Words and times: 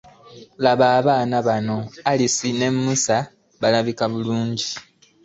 Laba 0.63 0.85
abaana 0.99 1.37
bano, 1.47 1.77
Alisi 2.09 2.49
ne 2.57 2.67
Musa 2.83 3.17
balabika 3.61 4.05
bulungi. 4.13 4.69